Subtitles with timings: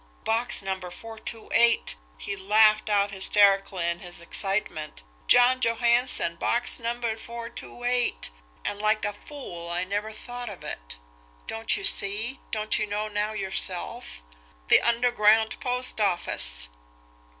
[0.23, 5.03] "Box number four two eight!" He laughed out hysterically in his excitement.
[5.27, 8.31] "John Johansson box number four two eight!
[8.65, 10.97] And like a fool I never thought of it!
[11.45, 12.39] Don't you see?
[12.49, 14.23] Don't you know now yourself?
[14.69, 16.69] THE UNDERGROUND POST OFFICE!"